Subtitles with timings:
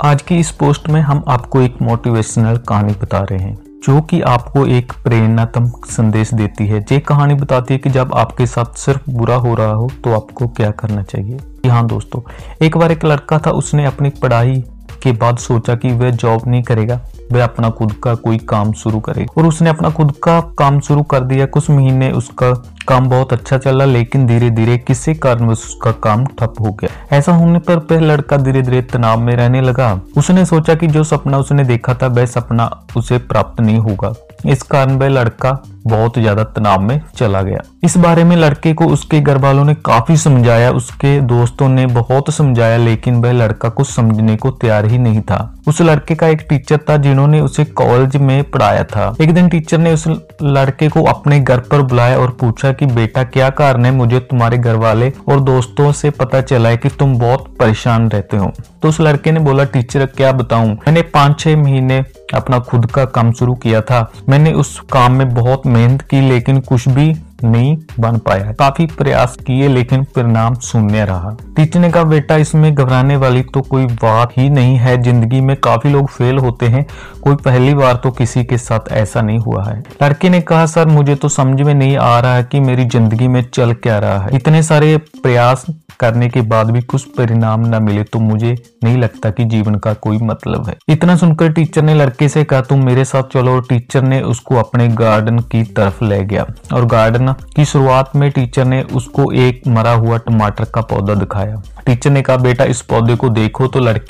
[0.00, 4.20] आज की इस पोस्ट में हम आपको एक मोटिवेशनल कहानी बता रहे हैं, जो कि
[4.20, 9.10] आपको एक प्रेरणात्मक संदेश देती है। ये कहानी बताती है कि जब आपके साथ सिर्फ़
[9.10, 11.38] बुरा हो रहा हो तो आपको क्या करना चाहिए?
[11.66, 12.20] हाँ दोस्तों,
[12.62, 14.62] एक बार एक लड़का था, उसने अपनी पढ़ाई
[15.02, 17.00] के बाद सोचा कि वह जॉब नहीं करेगा।
[17.32, 21.02] वह अपना खुद का कोई काम शुरू करे। और उसने अपना खुद का काम शुरू
[21.04, 22.52] कर दिया। कुछ महीने उसका
[22.88, 27.32] काम बहुत अच्छा चला, लेकिन धीरे धीरे किसी कारण उसका काम ठप हो गया। ऐसा
[27.32, 31.38] होने पर वह लड़का धीरे धीरे तनाव में रहने लगा। उसने सोचा कि जो सपना
[31.38, 34.12] उसने देखा था, वह सपना उसे प्राप्त नहीं होगा।
[34.46, 38.86] इस कारण वह लड़का बहुत ज़्यादा तनाव में चला गया। इस बारे में लड़के को
[38.86, 43.88] उसके घर वालों ने काफ़ी समझाया। उसके दोस्तों ने बहुत समझाया, लेकिन वह लड़का कुछ
[43.88, 48.16] समझने को तैयार ही नहीं था। उस लड़के का एक टीचर था जिन्होंने उसे कॉलेज
[48.16, 50.08] में पढ़ाया था। एक दिन टीचर ने उस
[50.42, 54.58] लड़के को अपने घर पर बुलाया और पूछा कि, बेटा, क्या कारण है मुझे तुम्हारे
[54.58, 58.52] घर वाले और दोस्तों से पता चला है कि तुम बहुत परेशान रहते हो?
[58.82, 60.68] तो उस लड़के ने बोला, टीचर, क्या बताऊँ?
[60.68, 62.04] मैंने पाँच छह महीने
[62.34, 66.60] अपना खुद का काम शुरू किया था। मैंने उस काम में बहुत मेहनत की, लेकिन
[66.60, 72.04] कुछ भी नहीं बन पाया। काफ़ी प्रयास किए, लेकिन परिणाम शून्य रहा। टीचर ने कहा
[72.04, 76.38] बेटा इसमें घबराने वाली तो कोई बात ही नहीं है। ज़िंदगी में काफ़ी लोग फेल
[76.38, 76.86] होते हैं।
[77.22, 80.86] कोई पहली बार तो किसी के साथ ऐसा नहीं हुआ है। लड़के ने कहा, सर,
[80.88, 84.18] मुझे तो समझ में नहीं आ रहा है कि मेरी ज़िंदगी में चल क्या रहा
[84.18, 85.64] है। इतने सारे प्रयास
[86.00, 88.54] करने के बाद भी कुछ परिणाम न मिले तो मुझे
[88.84, 92.60] नहीं लगता कि जीवन का कोई मतलब है। इतना सुनकर टीचर ने लड़के से कहा,
[92.62, 97.31] तुम मेरे साथ चलो। टीचर ने उसको अपने गार्डन की तरफ़ ले गया। और गार्डन
[97.32, 102.22] की शुरुआत में टीचर ने उसको एक मरा हुआ टमाटर का पौधा दिखाया। टीचर ने
[102.22, 104.00] कहा, बेटा, इस पौधे को देखो तो लड़के